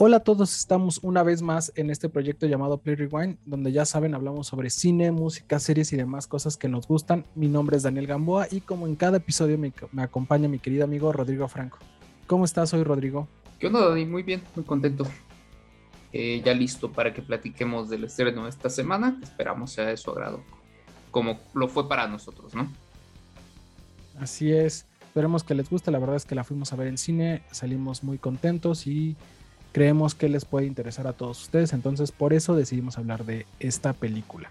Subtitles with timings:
[0.00, 3.84] Hola a todos, estamos una vez más en este proyecto llamado Play Rewind, donde ya
[3.84, 7.24] saben, hablamos sobre cine, música, series y demás cosas que nos gustan.
[7.34, 10.84] Mi nombre es Daniel Gamboa y como en cada episodio me, me acompaña mi querido
[10.84, 11.78] amigo Rodrigo Franco.
[12.28, 13.26] ¿Cómo estás hoy, Rodrigo?
[13.58, 14.06] ¿Qué onda, Dani?
[14.06, 15.04] Muy bien, muy contento.
[16.12, 19.18] Eh, ya listo para que platiquemos del estreno de esta semana.
[19.20, 20.44] Esperamos sea de su agrado,
[21.10, 22.72] como lo fue para nosotros, ¿no?
[24.20, 24.86] Así es.
[25.08, 25.90] Esperemos que les guste.
[25.90, 29.16] La verdad es que la fuimos a ver en cine, salimos muy contentos y
[29.72, 33.92] creemos que les puede interesar a todos ustedes, entonces por eso decidimos hablar de esta
[33.92, 34.50] película.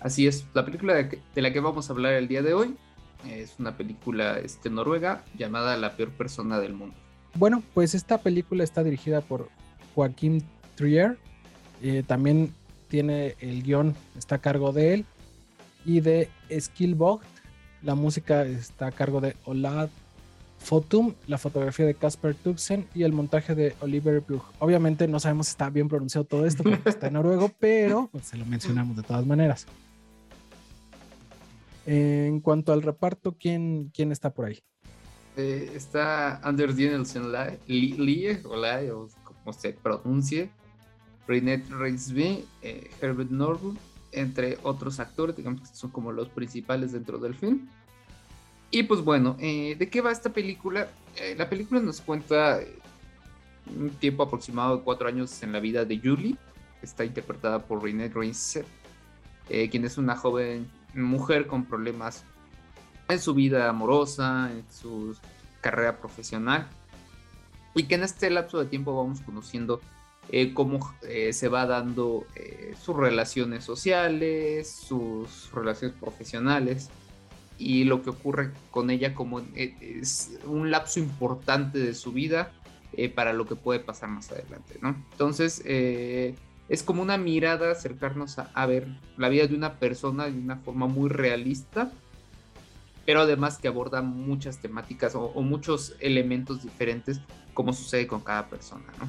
[0.00, 2.76] Así es, la película de, la que vamos a hablar el día de hoy
[3.28, 6.94] es una película este, noruega llamada La peor persona del mundo.
[7.34, 9.48] Bueno, pues esta película está dirigida por
[9.94, 10.44] Joaquín
[10.76, 11.18] Trier,
[11.82, 12.54] eh, también
[12.88, 15.04] tiene el guion, está a cargo de él,
[15.84, 17.26] y de Skillbox,
[17.82, 19.88] la música está a cargo de Olad
[20.58, 24.42] Fotum, la fotografía de Casper Tuxen y el montaje de Oliver Brugh.
[24.58, 28.26] Obviamente no sabemos si está bien pronunciado todo esto porque está en noruego, pero pues,
[28.26, 29.66] se lo mencionamos de todas maneras.
[31.86, 34.58] En cuanto al reparto, ¿quién, quién está por ahí?
[35.38, 37.32] Eh, está Anders Danielsen
[37.66, 40.50] Lie, o como se pronuncie,
[41.26, 43.76] Renette Reisby, eh, Herbert Norwood,
[44.12, 47.68] entre otros actores, digamos que son como los principales dentro del film.
[48.70, 50.88] Y pues bueno, eh, ¿de qué va esta película?
[51.16, 52.78] Eh, la película nos cuenta eh,
[53.74, 56.36] un tiempo aproximado de cuatro años en la vida de Julie,
[56.82, 58.66] está interpretada por Renée Reinsett,
[59.48, 62.22] quien es una joven mujer con problemas
[63.08, 65.16] en su vida amorosa, en su
[65.62, 66.68] carrera profesional,
[67.74, 69.80] y que en este lapso de tiempo vamos conociendo
[70.52, 72.26] cómo se va dando
[72.80, 76.90] sus relaciones sociales, sus relaciones profesionales,
[77.58, 82.52] y lo que ocurre con ella como eh, es un lapso importante de su vida
[82.92, 84.96] eh, para lo que puede pasar más adelante, ¿no?
[85.12, 86.34] Entonces, eh,
[86.68, 88.86] es como una mirada acercarnos a, ver
[89.16, 91.90] la vida de una persona de una forma muy realista,
[93.04, 97.20] pero además que aborda muchas temáticas o, o muchos elementos diferentes,
[97.54, 99.08] como sucede con cada persona, ¿no?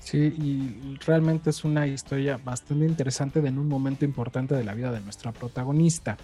[0.00, 4.90] Sí, y realmente es una historia bastante interesante en un momento importante de la vida
[4.90, 6.16] de nuestra protagonista.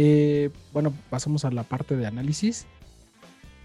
[0.00, 2.66] Eh, bueno, pasamos a la parte de análisis.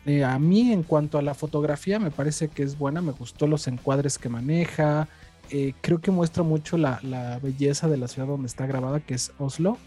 [0.07, 3.01] Eh, a mí, en cuanto a la fotografía, me parece que es buena.
[3.01, 5.07] Me gustó los encuadres que maneja.
[5.51, 9.31] Eh, creo que muestra mucho la, belleza de la ciudad donde está grabada, que es
[9.37, 9.77] Oslo.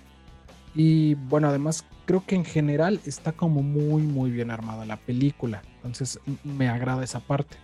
[0.77, 5.63] Y bueno, además creo que en general está como muy, muy bien armada la película.
[5.79, 7.57] Entonces me agrada esa parte.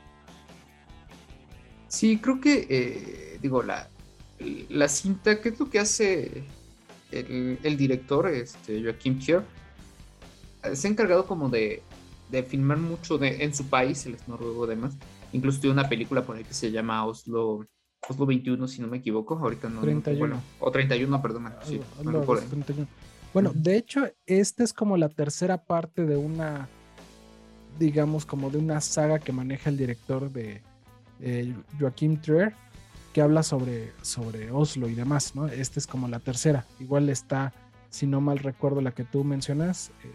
[1.87, 3.89] Sí, creo que, digo, la,
[4.71, 6.45] la cinta, ¿qué es lo que hace
[7.13, 9.43] el, director, este, Joaquim Thier,
[10.73, 11.83] se ha encargado como de,
[12.49, 14.95] filmar mucho de, en su país, el es noruego además.
[15.33, 17.67] Incluso tiene una película por ahí que se llama Oslo,
[18.09, 19.39] Oslo 21, si no me equivoco.
[19.39, 19.81] Ahorita no.
[19.81, 20.19] 31.
[20.19, 21.53] bueno, o 31, perdón.
[21.65, 21.81] Sí,
[23.33, 26.69] bueno, de hecho, esta es como la tercera parte de una,
[27.79, 30.63] digamos, como de una saga que maneja el director de
[31.79, 32.55] Joaquim Trier
[33.13, 35.47] que habla sobre, sobre Oslo y demás, ¿no?
[35.47, 36.67] Esta es como la tercera.
[36.81, 37.53] Igual está,
[37.91, 40.11] si no mal recuerdo, la que tú mencionas, eh,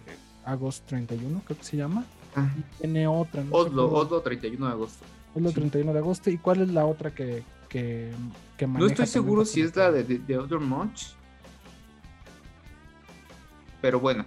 [0.45, 2.05] agosto 31, creo que se llama.
[2.35, 2.49] Ah.
[2.57, 3.43] Y tiene otra.
[3.43, 3.55] ¿no?
[3.55, 5.05] Oslo, Oslo 31 de agosto.
[5.35, 6.29] Oslo 31 de agosto.
[6.29, 8.11] ¿Y cuál es la otra que, que,
[8.61, 8.79] maneja?
[8.79, 11.09] No estoy seguro si es la de, de, Other Much.
[13.79, 14.25] Pero bueno,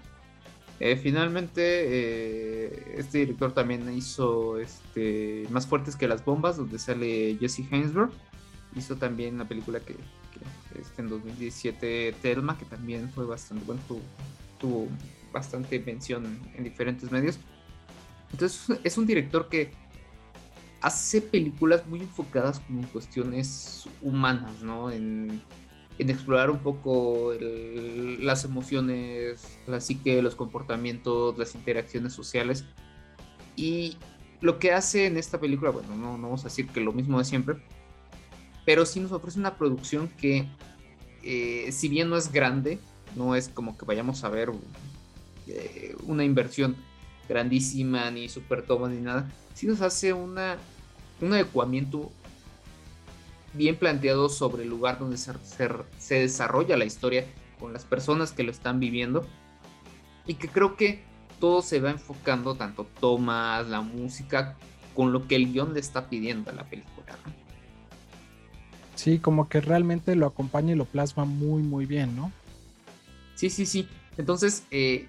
[0.79, 7.37] eh, finalmente, eh, este director también hizo este, Más Fuertes que las Bombas, donde sale
[7.41, 8.11] Jesse Hainsberg
[8.77, 9.97] hizo también la película que,
[10.79, 13.81] este, en 2017 Telma, que también fue bastante, bueno,
[14.59, 14.89] tuvo,
[15.33, 17.39] bastante mención en diferentes medios.
[18.33, 19.73] Entonces es un director que
[20.81, 24.91] hace películas muy enfocadas como en cuestiones humanas, ¿no?
[24.91, 25.43] En,
[25.99, 32.65] explorar un poco las emociones, la psique, los comportamientos, las interacciones sociales.
[33.55, 33.99] Y
[34.41, 37.19] lo que hace en esta película, bueno, no, no vamos a decir que lo mismo
[37.19, 37.63] de siempre,
[38.65, 40.47] pero sí nos ofrece una producción que,
[41.23, 42.79] eh, si bien no es grande,
[43.17, 44.51] no es como que vayamos a ver
[45.47, 46.77] eh, una inversión
[47.29, 50.57] grandísima, ni super toma, ni nada, sí nos hace una,
[51.21, 52.11] un adecuamiento
[53.53, 57.27] bien planteado sobre el lugar donde se, desarrolla la historia,
[57.59, 59.27] con las personas que lo están viviendo,
[60.27, 61.03] y que creo que
[61.41, 64.57] todo se va enfocando, tanto tomas, la música,
[64.95, 67.19] con lo que el guion le está pidiendo a la película.
[69.01, 72.31] Sí, como que realmente lo acompaña y lo plasma muy, muy bien, ¿no?
[73.35, 73.89] Sí, sí, sí.
[74.19, 75.09] Entonces, eh,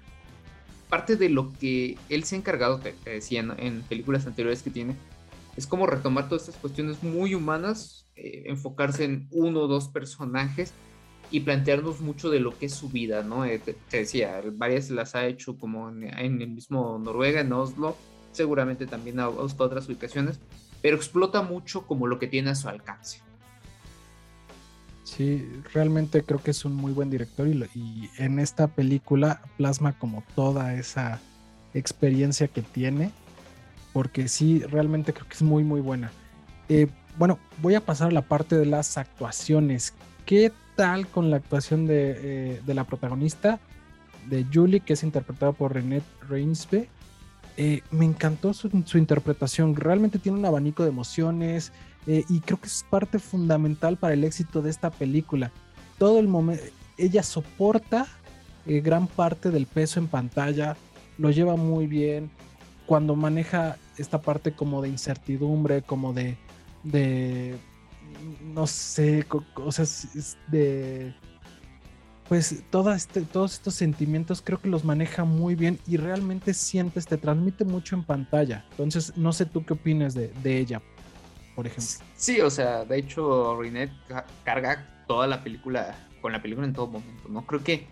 [0.88, 4.96] parte de lo que él se ha encargado, te, decía en, películas anteriores que tiene,
[5.58, 10.72] es como retomar todas estas cuestiones muy humanas, eh, enfocarse en uno o dos personajes
[11.30, 13.44] y plantearnos mucho de lo que es su vida, ¿no?
[13.44, 17.94] Eh, te, decía, varias las ha hecho como en, el mismo Noruega, en Oslo,
[18.32, 20.40] seguramente también a, otras ubicaciones,
[20.80, 23.20] pero explota mucho como lo que tiene a su alcance.
[25.04, 30.22] Sí, realmente creo que es un muy buen director y, en esta película plasma como
[30.34, 31.20] toda esa
[31.74, 33.10] experiencia que tiene,
[33.92, 36.12] porque sí, realmente creo que es muy, muy buena.
[36.68, 36.86] Eh,
[37.18, 39.92] bueno, voy a pasar a la parte de las actuaciones.
[40.24, 43.58] ¿Qué tal con la actuación de, eh, la protagonista,
[44.28, 46.88] de Julie, que es interpretada por Renette Reinsbe?
[47.56, 49.76] Eh, me encantó su, interpretación.
[49.76, 51.72] Realmente tiene un abanico de emociones
[52.06, 55.52] y creo que es parte fundamental para el éxito de esta película.
[55.98, 56.64] Todo el momento,
[56.98, 58.06] ella soporta
[58.66, 60.76] gran parte del peso en pantalla,
[61.18, 62.30] lo lleva muy bien.
[62.86, 66.36] Cuando maneja esta parte como de incertidumbre, como de,
[66.82, 67.56] de
[68.54, 69.24] no sé,
[69.70, 69.84] sea,
[70.48, 71.14] de
[72.28, 77.18] pues este, todos estos sentimientos creo que los maneja muy bien y realmente sientes, te
[77.18, 78.64] transmite mucho en pantalla.
[78.70, 80.80] Entonces, no sé tú qué opinas de, de ella,
[81.54, 82.06] por ejemplo.
[82.16, 83.90] Sí, o sea, de hecho, Rinet
[84.44, 87.46] carga toda la película, con la película en todo momento, ¿no?
[87.46, 87.86] Creo que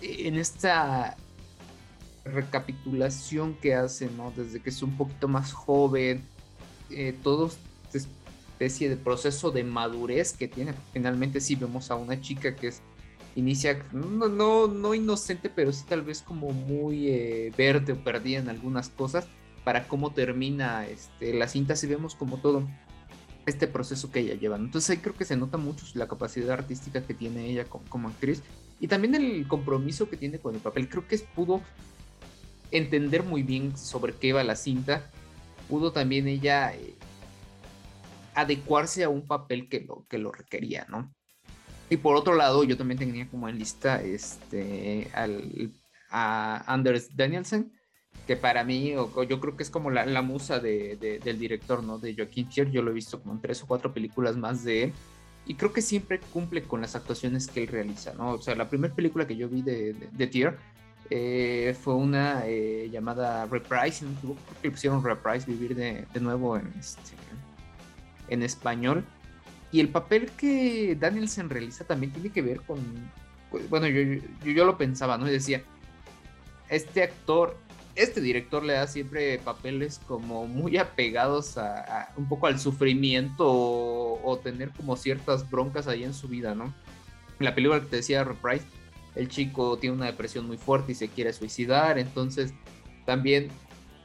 [0.00, 1.16] en esta
[2.24, 4.32] recapitulación que hace, ¿no?
[4.36, 6.24] Desde que es un poquito más joven,
[6.90, 10.74] eh, todo esta especie de proceso de madurez que tiene.
[10.92, 12.82] Finalmente sí vemos a una chica que es
[13.34, 18.40] inicia, no, no, no inocente, pero sí tal vez como muy eh, verde o perdida
[18.40, 19.26] en algunas cosas,
[19.64, 22.68] para cómo termina este, la cinta, si vemos como todo
[23.46, 24.56] este proceso que ella lleva.
[24.56, 28.42] Entonces ahí creo que se nota mucho la capacidad artística que tiene ella como, actriz
[28.80, 30.88] y también el compromiso que tiene con el papel.
[30.88, 31.60] Creo que pudo
[32.70, 35.10] entender muy bien sobre qué iba la cinta,
[35.68, 36.94] pudo también ella eh,
[38.34, 41.12] adecuarse a un papel que lo, que lo requería, ¿no?
[41.90, 45.74] Y por otro lado, yo también tenía como en lista este, al,
[46.08, 47.72] a Anders Danielsen,
[48.26, 51.98] que para mí, yo creo que es como la, musa de, del director, ¿no?
[51.98, 54.84] De Joaquín Tier, yo lo he visto como en tres o cuatro películas más de
[54.84, 54.92] él,
[55.44, 58.32] y creo que siempre cumple con las actuaciones que él realiza, ¿no?
[58.32, 60.56] O sea, la primera película que yo vi de, de Tier
[61.10, 67.12] eh, fue una eh, llamada Reprise, no que pusieron Reprise, Vivir de, nuevo en, este,
[68.28, 69.04] en español.
[69.72, 72.78] Y el papel que Danielson realiza también tiene que ver con,
[73.50, 75.28] pues, bueno, yo, yo, lo pensaba, ¿no?
[75.28, 75.62] Y decía,
[76.68, 77.56] este actor,
[77.94, 84.40] este director le da siempre papeles como muy apegados a, un poco al sufrimiento o,
[84.42, 86.74] tener como ciertas broncas ahí en su vida, ¿no?
[87.38, 88.64] La película que te decía Reprise
[89.14, 92.54] el chico tiene una depresión muy fuerte y se quiere suicidar, entonces
[93.04, 93.48] también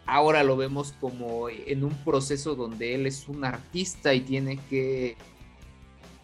[0.05, 5.15] ahora lo vemos como en un proceso donde él es un artista y tiene que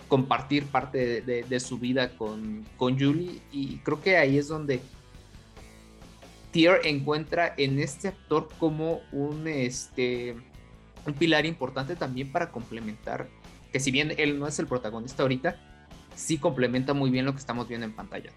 [0.10, 4.82] compartir parte de, su vida con, con, Julie y creo que ahí es donde
[6.54, 10.36] Tier encuentra en este actor como un, este,
[11.06, 13.28] un pilar importante también para complementar,
[13.72, 15.58] que si bien él no es el protagonista ahorita,
[16.16, 18.30] sí complementa muy bien lo que estamos viendo en pantalla.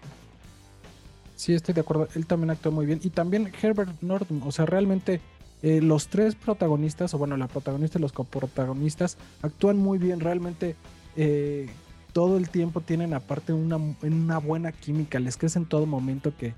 [1.35, 2.07] Sí, estoy de acuerdo.
[2.15, 2.99] Él también actuó muy bien.
[3.03, 4.41] Y también Herbert Norton.
[4.43, 5.21] O sea, realmente
[5.61, 10.19] eh, los tres protagonistas, o bueno, la protagonista y los coprotagonistas, actúan muy bien.
[10.19, 10.75] Realmente
[11.15, 11.69] eh,
[12.13, 15.19] todo el tiempo tienen aparte una, una buena química.
[15.19, 16.55] Les crees en todo momento que,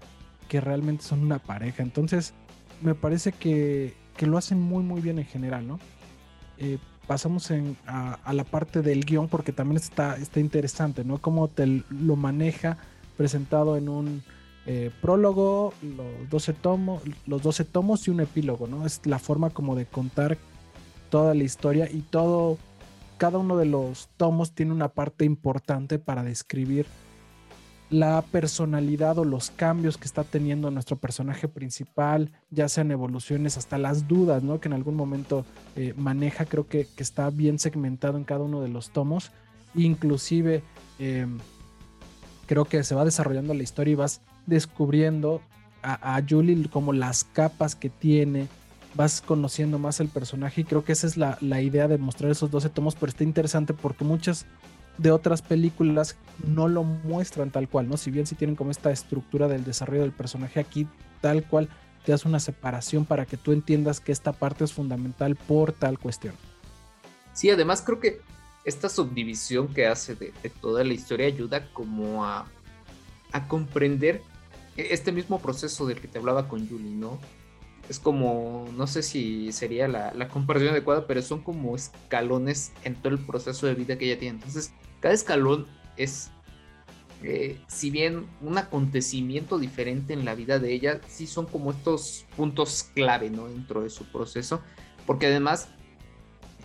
[0.50, 1.82] que realmente son una pareja.
[1.82, 2.34] Entonces,
[2.82, 5.80] me parece que, que lo hacen muy, muy bien en general, ¿no?
[6.58, 6.78] Eh,
[7.08, 7.50] pasamos
[7.88, 11.20] a, la parte del guion porque también está, está interesante, ¿no?
[11.20, 12.78] Cómo te lo maneja
[13.16, 14.24] presentado en un
[14.66, 18.86] eh, prólogo, los 12, tomos, los 12 tomos y un epílogo, ¿no?
[18.86, 20.38] Es la forma como de contar
[21.10, 22.58] toda la historia y todo,
[23.18, 26.86] cada uno de los tomos tiene una parte importante para describir
[27.90, 33.78] la personalidad o los cambios que está teniendo nuestro personaje principal, ya sean evoluciones hasta
[33.78, 34.60] las dudas, ¿no?
[34.60, 38.70] Que en algún momento eh, maneja, creo que, está bien segmentado en cada uno de
[38.70, 39.32] los tomos,
[39.74, 40.62] inclusive
[41.00, 41.40] em,
[42.46, 45.42] creo que se va desarrollando la historia y vas descubriendo
[45.82, 48.48] a, Julie como las capas que tiene,
[48.96, 52.52] vas conociendo más el personaje y creo que esa es la, idea de mostrar esos
[52.52, 54.46] 12 tomos, pero está interesante porque muchas
[54.98, 56.16] de otras películas
[56.46, 57.98] no lo muestran tal cual, ¿no?
[57.98, 60.88] Si bien si tienen como esta estructura del desarrollo del personaje aquí,
[61.22, 61.70] tal cual
[62.06, 66.00] te hace una separación para que tú entiendas que esta parte es fundamental por tal
[66.00, 66.34] cuestión.
[67.34, 68.22] Sí, además creo que
[68.66, 72.48] esta subdivisión que hace de, toda la historia ayuda como a,
[73.32, 74.22] a comprender
[74.76, 77.20] e-, este mismo proceso del que te hablaba con Julie, ¿no?
[77.90, 83.14] Es como, no sé si sería la, comparación adecuada, pero son como escalones en todo
[83.14, 84.36] el proceso de vida que ella tiene.
[84.36, 85.66] Entonces, cada escalón
[85.98, 86.30] es,
[87.24, 92.26] eh, si bien un acontecimiento diferente en la vida de ella, sí son como estos
[92.38, 93.48] puntos clave, ¿no?
[93.48, 94.62] Dentro de su proceso,
[95.08, 95.68] porque además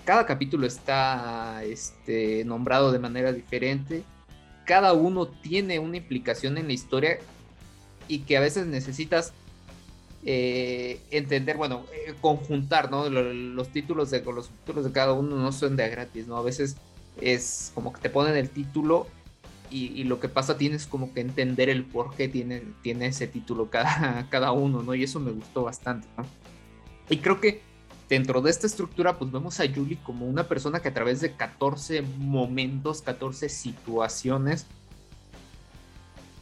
[0.05, 4.05] cada capítulo está este, nombrado de manera diferente,
[4.67, 7.19] cada uno tiene una implicación en la historia
[8.09, 9.33] y que a veces necesitas
[10.27, 13.09] eh, entender, bueno, eh, conjuntar, ¿no?
[13.11, 16.37] Los, títulos de los títulos de cada uno no son de gratis, ¿no?
[16.37, 16.77] A veces
[17.21, 19.07] es como que te ponen el título
[19.71, 23.71] y, lo que pasa tienes como que entender el por qué tiene, tiene ese título
[23.71, 24.95] cada, cada uno, ¿no?
[24.95, 26.25] Y eso me gustó bastante, ¿no?
[27.11, 27.61] Y creo que
[28.09, 31.33] dentro de esta estructura, pues vemos a Julie como una persona que a través de
[31.33, 34.67] 14 momentos, 14 situaciones,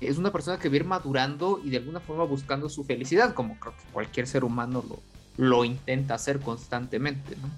[0.07, 3.35] es una persona que va a ir madurando y de alguna forma buscando su felicidad,
[3.35, 5.01] como creo que cualquier ser humano lo,
[5.37, 7.49] lo intenta hacer constantemente, ¿no?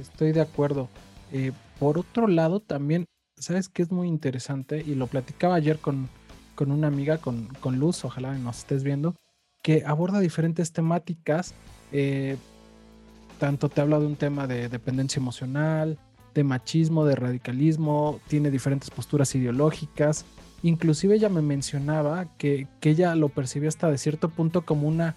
[0.00, 0.88] Estoy de acuerdo.
[1.32, 3.06] Eh, por otro lado, también,
[3.38, 4.82] ¿sabes qué es muy interesante?
[4.84, 6.08] Y lo platicaba ayer con,
[6.54, 9.14] con una amiga, con, con Luz, ojalá nos estés viendo,
[9.62, 11.54] que aborda diferentes temáticas.
[11.92, 12.36] Eh,
[13.38, 15.98] tanto te habla de un tema de dependencia emocional,
[16.34, 20.24] de machismo, de radicalismo, tiene diferentes posturas ideológicas
[20.64, 25.14] Inclusive ella me mencionaba que, ella lo percibía hasta de cierto punto como una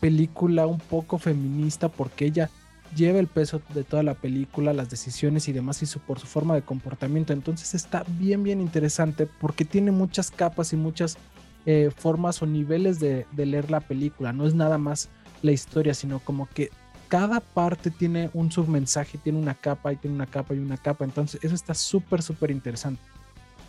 [0.00, 2.48] película un poco feminista porque ella
[2.96, 6.26] lleva el peso de toda la película, las decisiones y demás y su, por su
[6.26, 7.34] forma de comportamiento.
[7.34, 11.18] Entonces está bien, bien interesante porque tiene muchas capas y muchas
[11.66, 14.32] eh, formas o niveles de, de, leer la película.
[14.32, 15.10] No es nada más
[15.42, 16.70] la historia, sino como que
[17.08, 21.04] cada parte tiene un submensaje, tiene una capa y tiene una capa y una capa.
[21.04, 23.02] Entonces eso está súper, súper interesante.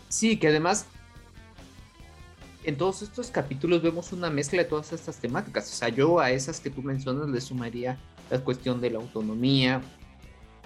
[0.08, 0.86] Sí, que además
[2.63, 5.72] en todos estos capítulos vemos una mezcla de todas estas temáticas.
[5.72, 7.98] O sea, yo a esas que tú mencionas le sumaría
[8.30, 9.82] la cuestión de la autonomía,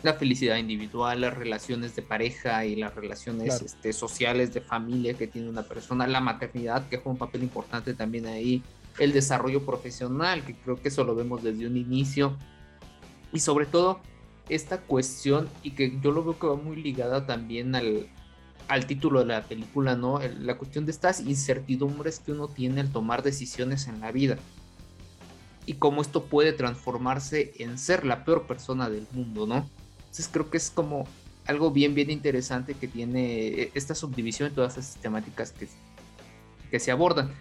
[0.02, 5.28] la felicidad individual, las relaciones de pareja y las relaciones este, sociales de familia que
[5.28, 8.62] tiene una persona, la maternidad que juega un papel importante también ahí,
[9.00, 12.38] el desarrollo profesional, que creo que eso lo vemos desde un inicio,
[13.32, 14.02] y sobre todo
[14.50, 18.08] esta cuestión y que yo lo veo que va muy ligada también al,
[18.68, 20.20] al título de la película, ¿no?
[20.40, 24.38] La cuestión de estas incertidumbres que uno tiene al tomar decisiones en la vida.
[25.66, 29.70] Y cómo esto puede transformarse en ser la peor persona del mundo, ¿no?
[30.00, 31.08] Entonces creo que es como
[31.46, 35.68] algo bien, bien interesante que tiene esta subdivisión de todas estas temáticas que,
[36.70, 37.32] que se abordan.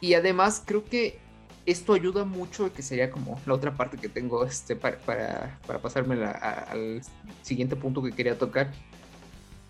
[0.00, 1.18] Y además creo que
[1.66, 5.80] esto ayuda mucho, que sería como la otra parte que tengo este, para, para, para
[5.80, 7.02] pasarme al
[7.42, 8.72] siguiente punto que quería tocar,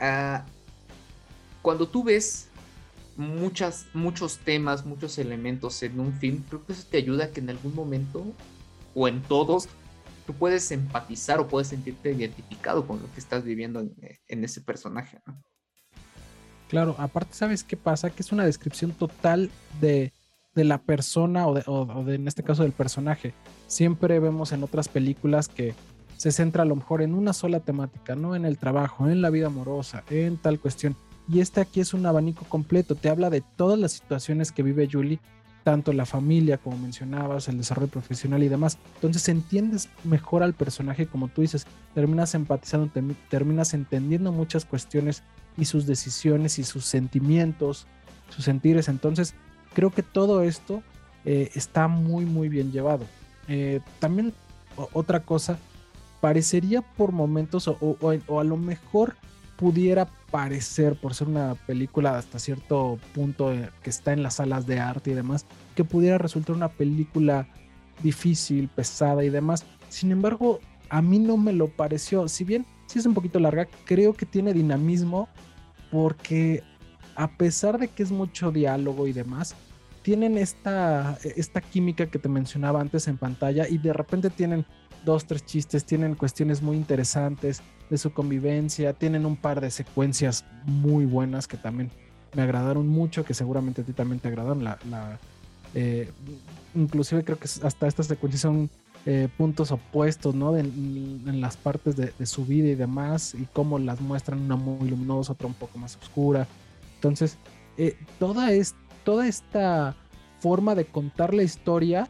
[0.00, 0.45] Ah,
[1.62, 2.49] cuando tú ves
[3.16, 7.40] muchas, muchos temas, muchos elementos en un film, creo que eso te ayuda a que
[7.40, 8.25] en algún momento
[8.95, 9.69] o en todos
[10.26, 15.19] tú puedes empatizar o puedes sentirte identificado con lo que estás viviendo en, ese personaje.
[16.69, 18.11] Claro, aparte, ¿sabes qué pasa?
[18.11, 20.12] Que es una descripción total de,
[20.54, 23.35] la persona o, o de, en este caso, del personaje.
[23.66, 25.75] Siempre vemos en otras películas que
[26.20, 29.30] se centra a lo mejor en una sola temática, no en el trabajo, en la
[29.30, 30.94] vida amorosa, en tal cuestión.
[31.26, 34.86] Y este aquí es un abanico completo, te habla de todas las situaciones que vive
[34.92, 35.18] Julie,
[35.64, 38.76] tanto la familia como mencionabas, el desarrollo profesional y demás.
[38.96, 42.90] Entonces entiendes mejor al personaje, como tú dices, terminas empatizando,
[43.30, 45.22] terminas entendiendo muchas cuestiones
[45.56, 47.86] y sus decisiones y sus sentimientos,
[48.28, 48.88] sus sentires.
[48.88, 49.32] Entonces
[49.72, 50.82] creo que todo esto
[51.24, 53.06] eh, está muy, muy bien llevado.
[53.48, 54.34] Eh, también
[54.92, 55.58] otra cosa
[56.20, 57.96] parecería por momentos, o,
[58.38, 59.16] a lo mejor
[59.56, 64.66] pudiera parecer, por ser una película hasta cierto punto eh, que está en las salas
[64.66, 67.48] de arte y demás, que pudiera resultar una película
[68.02, 69.64] difícil, pesada y demás.
[69.88, 72.26] Sin embargo, a mí no me lo pareció.
[72.28, 75.28] Si bien sí es un poquito larga, creo que tiene dinamismo
[75.90, 76.62] porque
[77.16, 79.54] a pesar de que es mucho diálogo y demás,
[80.02, 84.64] tienen esta, esta química que te mencionaba antes en pantalla y de repente tienen
[85.04, 90.45] dos, tres chistes, tienen cuestiones muy interesantes de su convivencia, tienen un par de secuencias
[90.64, 91.90] muy buenas que también
[92.35, 94.64] me agradaron mucho, que seguramente a ti también te agradaron.
[94.64, 94.78] La,
[95.75, 96.11] eh,
[96.75, 98.71] inclusive creo que hasta estas secuencias son
[99.07, 100.57] eh, puntos opuestos, ¿no?
[100.57, 105.33] en, las partes de, su vida y demás, y cómo las muestran, una muy luminosa,
[105.33, 106.47] otra un poco más oscura.
[106.97, 107.38] Entonces,
[107.76, 109.97] eh, toda, es, toda esta
[110.40, 112.09] forma de contar la historia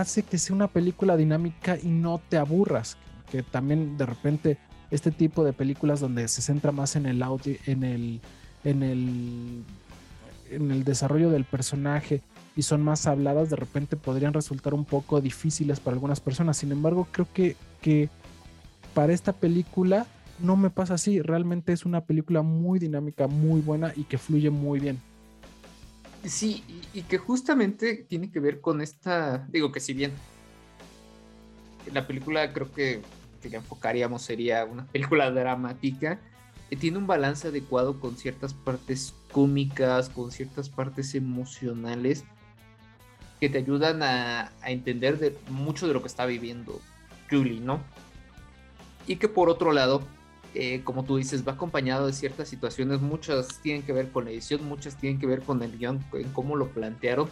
[0.00, 2.96] hace que sea una película dinámica y no te aburras.
[3.30, 4.58] Que también de repente
[4.90, 8.20] este tipo de películas donde se centra más en el audio, en el,
[8.64, 9.64] en el,
[10.50, 12.22] en el desarrollo del personaje
[12.56, 16.56] y son más habladas, de repente podrían resultar un poco difíciles para algunas personas.
[16.56, 18.08] Sin embargo, creo que, que
[18.94, 20.06] para esta película
[20.38, 21.20] no me pasa así.
[21.20, 25.00] Realmente es una película muy dinámica, muy buena y que fluye muy bien.
[26.26, 26.64] Sí,
[26.94, 30.12] y, que justamente tiene que ver con esta, digo que si bien
[31.92, 33.02] la película creo que,
[33.42, 36.18] que enfocaríamos sería una película dramática,
[36.70, 42.24] eh, tiene un balance adecuado con ciertas partes cómicas, con ciertas partes emocionales
[43.38, 46.80] que te ayudan a, entender de, mucho de lo que está viviendo
[47.30, 47.82] Julie, ¿no?
[49.06, 50.02] Y que por otro lado,
[50.54, 54.30] eh, como tú dices, va acompañado de ciertas situaciones, muchas tienen que ver con la
[54.30, 57.28] edición, muchas tienen que ver con el guion, en cómo lo plantearon,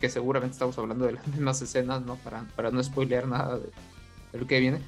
[0.00, 2.16] que seguramente estamos hablando de las mismas escenas, ¿no?
[2.16, 3.70] Para, para no spoilear nada de,
[4.38, 4.80] lo que viene,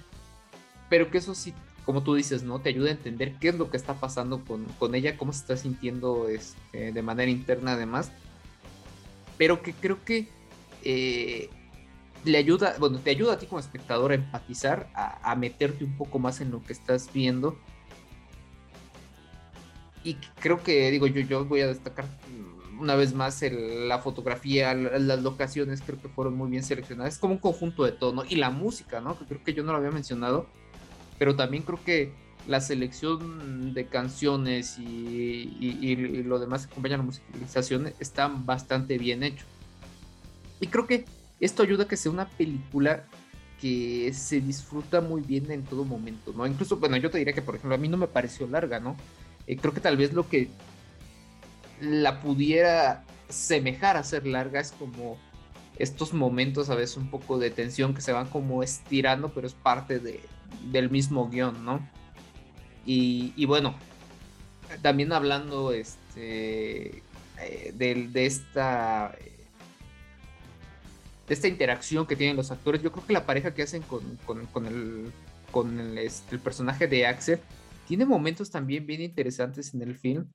[0.91, 1.55] pero que eso sí,
[1.87, 2.59] como tú dices, ¿no?
[2.61, 5.41] Te ayuda a entender qué es lo que está pasando con, con ella, cómo se
[5.41, 8.11] está sintiendo este, de manera interna además,
[9.37, 10.29] pero que creo que...
[10.83, 11.51] Eh,
[12.25, 16.19] le ayuda, bueno, te ayuda a ti como espectador a empatizar, a, meterte un poco
[16.19, 17.59] más en lo que estás viendo.
[20.05, 22.07] Y creo que, digo, yo, yo voy a destacar
[22.79, 27.15] una vez más la fotografía, las locaciones, creo que fueron muy bien seleccionadas.
[27.15, 28.25] Es como un conjunto de todo.
[28.29, 29.19] Y la música, ¿no?
[29.19, 30.47] Que creo que yo no lo había mencionado,
[31.19, 32.13] pero también creo que
[32.47, 39.23] la selección de canciones y, y lo demás que acompaña la musicalización está bastante bien
[39.23, 39.45] hecho.
[40.61, 41.05] Y creo que
[41.41, 43.05] esto ayuda a que sea una película
[43.61, 46.47] que se disfruta muy bien en todo momento, ¿no?
[46.47, 48.97] Incluso, bueno, yo te diría que, por ejemplo, a mí no me pareció larga, ¿no?
[49.47, 50.49] Eh, creo que tal vez lo que
[51.81, 55.19] la pudiera semejar a ser larga es como
[55.79, 59.55] estos momentos a veces un poco de tensión que se van como estirando, pero es
[59.55, 60.21] parte de,
[60.71, 61.87] del mismo guion, ¿no?
[62.85, 63.75] Y, bueno,
[64.81, 67.03] también hablando este,
[67.39, 69.15] eh, de, de, esta
[71.29, 72.83] de esta interacción que tienen los actores.
[72.83, 74.03] Yo creo que la pareja que hacen con,
[74.67, 75.13] el,
[75.51, 77.39] con este, el, personaje de Axel
[77.87, 80.27] tiene momentos también bien interesantes en el film.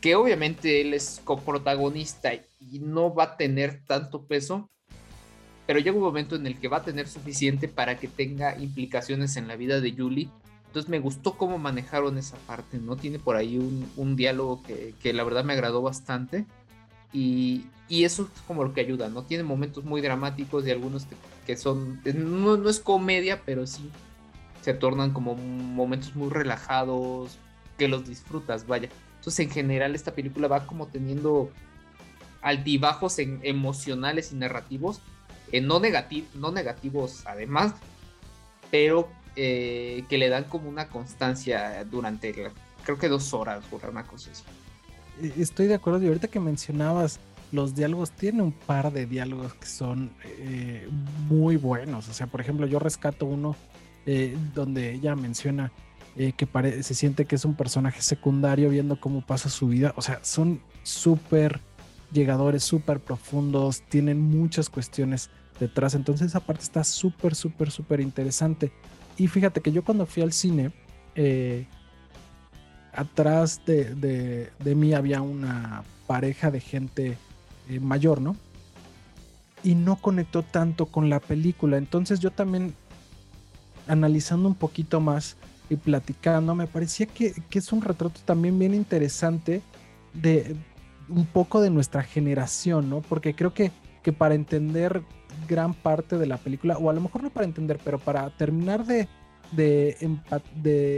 [0.00, 4.70] Que obviamente él es coprotagonista y no va a tener tanto peso,
[5.66, 9.36] pero llega un momento en el que va a tener suficiente para que tenga implicaciones
[9.36, 10.28] en la vida de Julie.
[10.66, 12.96] Entonces me gustó cómo manejaron esa parte, ¿no?
[12.96, 16.46] Tiene por ahí un, diálogo que, que, la verdad me agradó bastante.
[17.12, 19.22] Y, eso es como lo que ayuda, ¿no?
[19.22, 21.06] Tiene momentos muy dramáticos y algunos
[21.46, 23.90] que, son, no, es comedia, pero sí
[24.60, 27.38] se tornan como momentos muy relajados,
[27.78, 28.90] que los disfrutas, vaya.
[29.16, 31.50] Entonces en general esta película va como teniendo
[32.42, 35.00] altibajos emocionales y narrativos,
[35.50, 35.80] eh, no,
[36.34, 37.72] no negativos además,
[38.70, 42.52] pero eh, que le dan como una constancia durante,
[42.84, 44.42] creo que dos horas, o una cosa así.
[45.22, 46.02] Eh, estoy de acuerdo.
[46.02, 50.88] Y ahorita que mencionabas los diálogos, tiene un par de diálogos que son eh,
[51.28, 52.08] muy buenos.
[52.08, 53.56] O sea, por ejemplo, yo rescato uno
[54.06, 55.72] eh, donde ella menciona
[56.36, 56.48] que
[56.82, 59.94] se siente que es un personaje secundario viendo cómo pasa su vida.
[59.96, 61.60] O sea, son súper
[62.10, 65.94] llegadores, súper profundos, tienen muchas cuestiones detrás.
[65.94, 68.72] Entonces esa parte está súper, súper, súper interesante.
[69.16, 70.72] Y fíjate que yo cuando fui al cine,
[72.98, 77.16] atrás de, mí había una pareja de gente
[77.68, 78.34] eh, mayor, ¿no?
[79.62, 81.76] Y no conectó tanto con la película.
[81.76, 82.74] Entonces yo también,
[83.86, 85.36] analizando un poquito más
[85.70, 89.62] y platicando, me parecía que, es un retrato también bien interesante
[90.12, 90.56] de
[91.08, 93.00] un poco de nuestra generación, ¿no?
[93.00, 93.70] Porque creo que,
[94.02, 95.02] que para entender
[95.48, 98.84] gran parte de la película, o a lo mejor no para entender, pero para terminar
[98.84, 99.08] de,
[99.52, 99.96] de,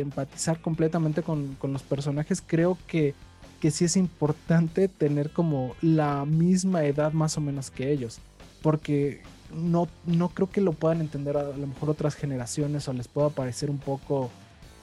[0.00, 3.14] empatizar completamente con, los personajes, creo que,
[3.60, 8.20] que sí es importante tener como la misma edad más o menos que ellos.
[8.62, 9.22] Porque
[9.54, 13.30] no, no creo que lo puedan entender a lo mejor otras generaciones o les pueda
[13.30, 14.30] parecer un poco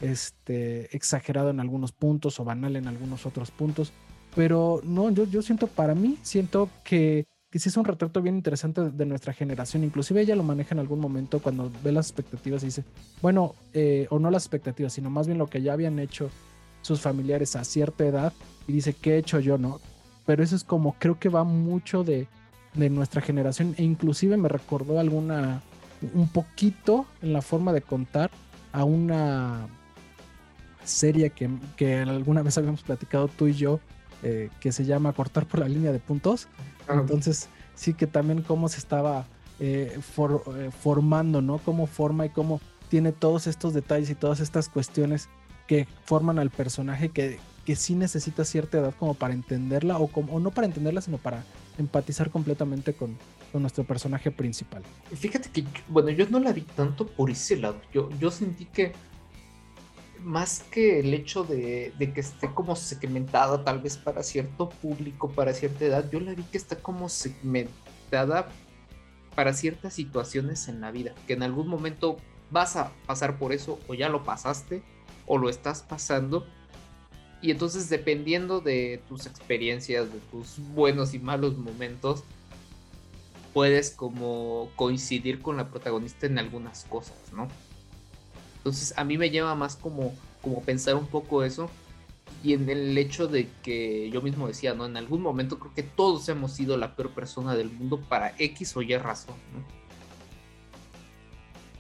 [0.02, 3.92] este, exagerado en algunos puntos o banal en algunos otros puntos.
[4.36, 8.36] Pero no, yo, yo siento para mí, siento que que sí es un retrato bien
[8.36, 9.84] interesante de nuestra generación.
[9.84, 12.84] Inclusive ella lo maneja en algún momento cuando ve las expectativas y dice,
[13.22, 16.30] bueno, eh, o no las expectativas, sino más bien lo que ya habían hecho
[16.82, 18.34] sus familiares a cierta edad
[18.68, 19.58] y dice, ¿qué he hecho yo?
[19.58, 19.80] No,
[20.26, 22.28] pero eso es como, creo que va mucho de,
[22.74, 25.62] de nuestra generación e inclusive me recordó alguna,
[26.14, 28.30] un poquito en la forma de contar
[28.74, 29.68] a una
[30.84, 33.80] serie que, que alguna vez habíamos platicado tú y yo,
[34.24, 36.48] eh, que se llama Cortar por la línea de puntos.
[36.90, 39.26] Entonces, sí que también cómo se estaba
[39.60, 41.60] eh, eh, formando, ¿no?
[41.60, 45.30] Cómo forma y cómo tiene todos estos detalles y todas estas cuestiones
[45.68, 50.40] que forman al personaje que que sí necesita cierta edad como para entenderla, o, como,
[50.40, 51.44] no para entenderla, sino para
[51.78, 53.18] empatizar completamente con,
[53.54, 54.84] nuestro personaje principal.
[55.14, 57.82] Fíjate que, bueno, yo no la vi tanto por ese lado.
[57.92, 58.94] Yo, yo sentí que
[60.28, 65.54] más que el hecho de, que esté como segmentada tal vez para cierto público, para
[65.54, 68.50] cierta edad, yo la vi que está como segmentada
[69.36, 72.18] para ciertas situaciones en la vida, que en algún momento
[72.52, 74.84] vas a pasar por eso o ya lo pasaste
[75.28, 76.46] o lo estás pasando.
[77.42, 82.26] Y entonces dependiendo de tus experiencias, de tus buenos y malos momentos,
[83.54, 87.48] puedes como coincidir con la protagonista en algunas cosas, ¿no?
[88.68, 91.70] Entonces a mí me lleva más como, como pensar un poco eso
[92.44, 94.86] y en el hecho de que yo mismo decía, ¿no?
[94.86, 98.76] En algún momento creo que todos hemos sido la peor persona del mundo para X
[98.76, 99.64] o Y razón, ¿no?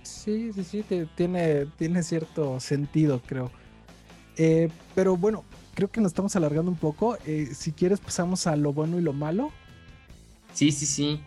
[0.02, 0.86] Sí, sí, sí,
[1.17, 3.52] tiene, tiene cierto sentido, creo.
[4.38, 5.43] Eh, pero bueno,
[5.76, 7.17] creo que nos estamos alargando un poco.
[7.26, 9.52] Eh, si quieres, pasamos a lo bueno y lo malo.
[10.54, 11.19] Sí, sí, sí.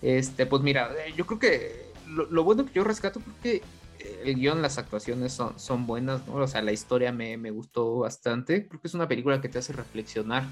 [0.00, 3.62] Este, pues mira, eh, yo creo que lo, lo bueno que yo rescato, porque
[4.24, 6.34] el guion, las actuaciones son, buenas, ¿no?
[6.34, 8.66] O sea, la historia me, me, gustó bastante.
[8.66, 10.44] Creo que es una película que te hace reflexionar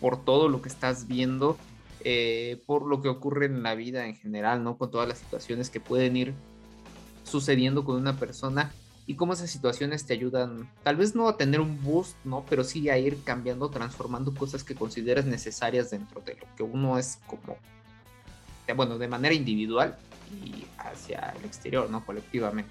[0.00, 1.56] por todo lo que estás viendo,
[2.04, 4.78] eh, por lo que ocurre en la vida en general, ¿no?
[4.78, 6.34] Con todas las situaciones que pueden ir
[7.24, 8.72] sucediendo con una persona
[9.06, 12.44] y cómo esas situaciones te ayudan, tal vez no a tener un boost, ¿no?
[12.48, 16.98] Pero sí a ir cambiando, transformando cosas que consideras necesarias dentro de lo que uno
[16.98, 17.56] es como,
[18.74, 19.98] bueno, de manera individual
[20.30, 22.04] y hacia el exterior, ¿no?
[22.04, 22.70] Colectivamente.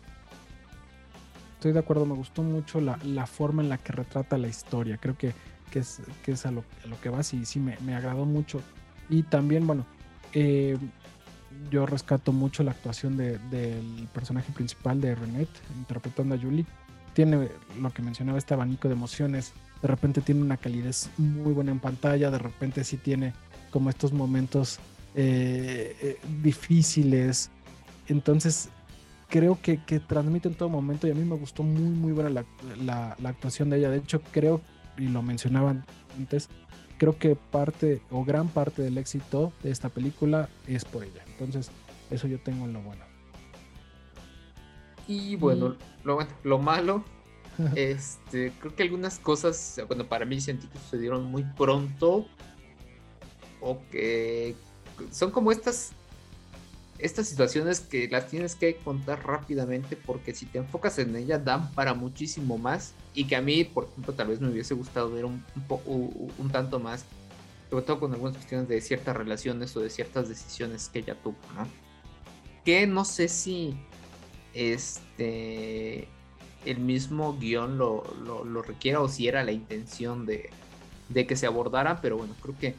[1.55, 4.97] Estoy de acuerdo, me gustó mucho la, la forma en la que retrata la historia.
[4.97, 5.33] Creo que,
[5.69, 6.63] que, es, que es a lo,
[7.01, 8.61] que vas y sí me, me, agradó mucho.
[9.09, 9.85] Y también, bueno,
[10.33, 10.77] eh,
[11.69, 16.65] yo rescato mucho la actuación de, del personaje principal de Renette, interpretando a Julie.
[17.13, 19.53] Tiene lo que mencionaba, este abanico de emociones.
[19.81, 23.33] De repente tiene una calidez muy buena en pantalla, de repente sí tiene
[23.71, 24.79] como estos momentos
[25.15, 27.51] eh, eh, difíciles.
[28.07, 28.69] Entonces,
[29.27, 32.29] creo que, que, transmite en todo momento y a mí me gustó muy, muy buena
[32.29, 32.45] la,
[32.83, 33.89] la, la, actuación de ella.
[33.89, 34.61] De hecho, creo,
[34.97, 35.85] y lo mencionaban
[36.17, 36.49] antes,
[36.97, 41.23] creo que parte o gran parte del éxito de esta película es por ella.
[41.27, 41.71] Entonces,
[42.11, 43.03] eso yo tengo en lo bueno.
[45.07, 46.05] Y bueno, y...
[46.07, 47.03] Lo, lo malo,
[47.75, 52.27] este, creo que algunas cosas, bueno, para mí sentí que sucedieron muy pronto
[53.61, 54.55] o que
[55.11, 55.91] son como estas
[56.99, 61.71] estas situaciones que las tienes que contar rápidamente porque si te enfocas en ella dan
[61.71, 65.25] para muchísimo más y que a mí, por ejemplo, tal vez me hubiese gustado ver
[65.25, 65.43] un,
[65.85, 67.05] un, un tanto más,
[67.69, 71.37] sobre todo con algunas cuestiones de ciertas relaciones o de ciertas decisiones que ella tuvo,
[71.55, 71.67] ¿no?
[72.65, 73.77] Que no sé si
[74.53, 76.07] este
[76.65, 80.49] el mismo guion lo, lo, lo requiera o si era la intención de,
[81.07, 82.75] de que se abordara, pero bueno, creo que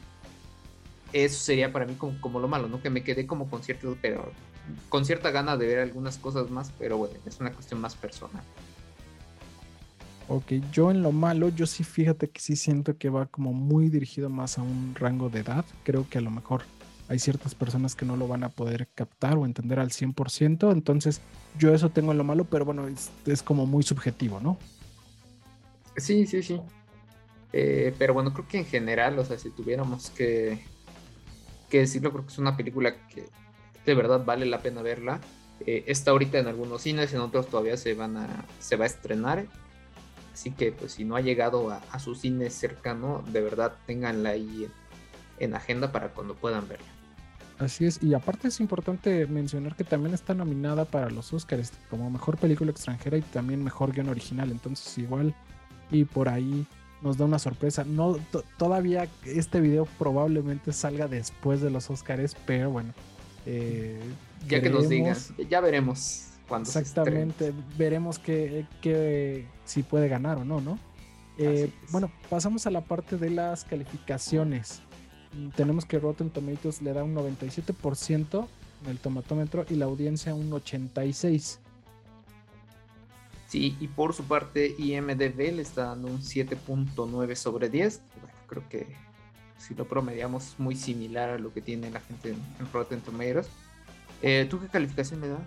[1.13, 2.81] eso sería para mí como, como, lo malo, ¿no?
[2.81, 4.31] Que me quedé como con cierto, pero
[4.89, 8.43] con cierta gana de ver algunas cosas más, pero bueno, es una cuestión más personal.
[10.27, 13.89] Ok, yo en lo malo, yo sí fíjate que sí siento que va como muy
[13.89, 15.65] dirigido más a un rango de edad.
[15.83, 16.63] Creo que a lo mejor
[17.09, 21.19] hay ciertas personas que no lo van a poder captar o entender al 100%, entonces
[21.59, 24.57] yo eso tengo en lo malo, pero bueno, es, es como muy subjetivo, ¿no?
[25.97, 26.61] Sí, sí, sí.
[27.51, 30.61] Eh, pero bueno, creo que en general, o sea, si tuviéramos que
[31.71, 33.29] que decirlo, creo que es una película que
[33.85, 35.19] de verdad vale la pena verla.
[35.65, 38.87] Eh, está ahorita en algunos cines, en otros todavía se van a, se va a
[38.87, 39.45] estrenar.
[40.33, 44.65] Así que pues si no ha llegado a, su cine cercano, de verdad ténganla ahí
[44.65, 44.71] en,
[45.47, 46.87] en, agenda para cuando puedan verla.
[47.59, 52.09] Así es, y aparte es importante mencionar que también está nominada para los Oscars como
[52.09, 54.51] mejor película extranjera y también mejor guion original.
[54.51, 55.35] Entonces igual
[55.91, 56.65] y por ahí
[57.01, 57.83] nos da una sorpresa.
[57.83, 58.17] No,
[58.57, 62.93] todavía este video probablemente salga después de los Oscars, pero bueno.
[63.45, 63.99] Eh,
[64.47, 65.17] ya veremos, que nos digan,
[65.49, 70.77] ya veremos cuando Exactamente, veremos que, que, si puede ganar o no, ¿no?
[71.37, 74.81] Eh, bueno, pasamos a la parte de las calificaciones.
[75.55, 78.47] Tenemos que Rotten Tomatoes le da un 97%
[78.83, 81.57] en el tomatómetro y la audiencia un 86%.
[83.51, 88.01] Sí, y por su parte IMDB le está dando un 7.9 sobre 10.
[88.21, 88.95] Bueno, creo que
[89.57, 93.49] si lo promediamos muy similar a lo que tiene la gente en, en Rotten Tomatoes.
[94.21, 95.41] Eh, ¿Tú qué calificación le das?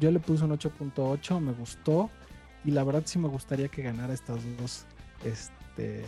[0.00, 2.08] Yo le puse un 8.8, me gustó
[2.64, 4.86] y la verdad sí me gustaría que ganara estas dos,
[5.22, 6.06] este,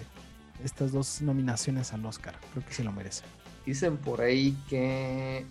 [0.65, 2.41] estas dos nominaciones al Oscar.
[2.55, 3.25] Creo que sí lo merece.
[3.67, 5.45] Dicen por ahí que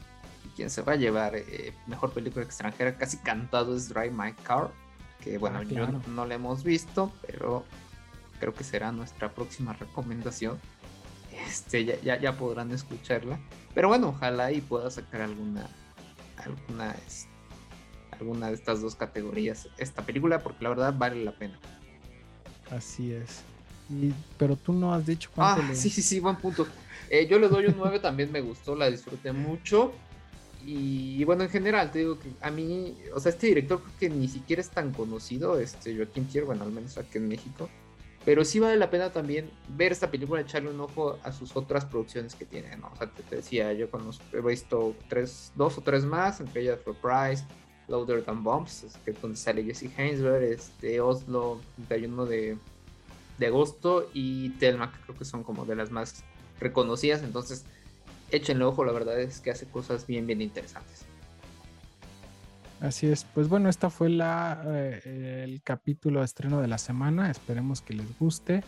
[0.55, 4.71] quien se va a llevar eh, mejor película extranjera casi cantado es Drive My Car
[5.23, 6.01] que bueno, ah, claro.
[6.05, 7.65] yo no la hemos visto, pero
[8.39, 10.59] creo que será nuestra próxima recomendación.
[11.47, 13.39] Este, ya, ya, podrán escucharla.
[13.73, 15.67] Pero bueno, ojalá y pueda sacar alguna,
[16.37, 16.95] alguna,
[18.11, 21.59] alguna de estas dos categorías esta película, porque la verdad vale la pena.
[22.71, 23.43] Así es.
[24.37, 26.67] pero tú no has dicho cuánto ah, Sí, sí, sí, buen punto.
[27.09, 29.93] Eh, yo le doy un 9, también me gustó, la disfruté mucho.
[30.65, 34.09] Y, bueno, en general, te digo que a mí, o sea, este director creo que
[34.09, 37.69] ni siquiera es tan conocido, este Joaquín Tier, bueno, al menos aquí en México.
[38.25, 41.85] Pero sí vale la pena también ver esta película, echarle un ojo a sus otras
[41.85, 42.91] producciones que tiene, ¿no?
[42.91, 46.79] O sea, te, decía, yo conozco, he visto tres, dos o tres más, entre ellas
[46.83, 47.45] For Price,
[47.87, 52.57] Louder Than Bombs, que es donde sale Jesse Hainsberg, este, Oslo, 31 de,
[53.37, 56.25] de agosto, y Telma, que creo que son como de las más
[56.59, 57.65] reconocidas, entonces
[58.31, 61.05] échenle ojo, la verdad es que hace cosas bien, bien interesantes.
[62.79, 67.31] Así es, pues bueno, esta fue la, eh, el capítulo de estreno de la semana,
[67.31, 68.63] esperemos que les guste.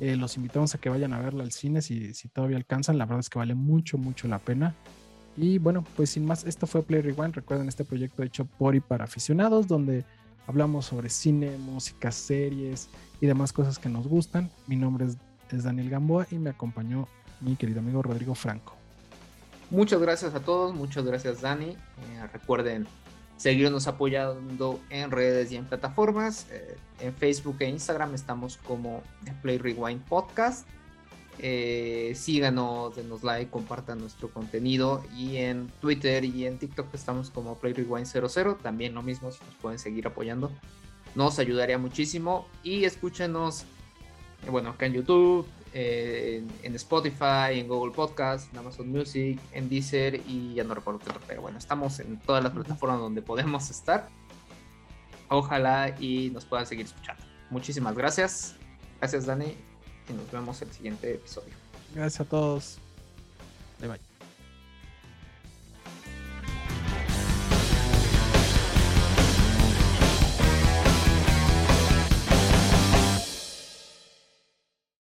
[0.00, 3.06] Eh, los invitamos a que vayan a verla al cine si, si todavía alcanzan, la
[3.06, 4.74] verdad es que vale mucho, mucho la pena.
[5.36, 8.80] Y bueno, pues sin más, esto fue Play Rewind, recuerden este proyecto hecho por y
[8.80, 10.04] para aficionados, donde
[10.46, 12.88] hablamos sobre cine, música, series
[13.20, 14.50] y demás cosas que nos gustan.
[14.66, 15.16] Mi nombre es,
[15.50, 17.08] es Daniel Gamboa y me acompañó
[17.40, 18.83] mi querido amigo Rodrigo Franco.
[19.70, 21.70] Muchas gracias a todos, muchas gracias Dani.
[21.70, 22.86] Eh, recuerden
[23.36, 26.46] seguirnos apoyando en redes y en plataformas.
[26.50, 29.02] Eh, en Facebook e Instagram estamos como
[29.42, 30.66] Play Rewind Podcast.
[31.40, 37.58] Eh, síganos, denos like, compartan nuestro contenido y en Twitter y en TikTok estamos como
[37.58, 38.56] Play Rewind 00.
[38.56, 40.52] También lo mismo, si nos pueden seguir apoyando,
[41.14, 42.46] nos ayudaría muchísimo.
[42.62, 43.64] Y escúchenos,
[44.48, 50.54] bueno, acá en YouTube, en, Spotify, en Google Podcast, en Amazon Music, en Deezer y
[50.54, 54.08] ya no recuerdo qué otro, pero bueno, estamos en todas las plataformas donde podemos estar.
[55.28, 57.24] Ojalá y nos puedan seguir escuchando.
[57.50, 58.54] Muchísimas gracias.
[59.00, 59.56] Gracias Dani
[60.08, 61.54] y nos vemos en el siguiente episodio.
[61.94, 62.83] Gracias a todos.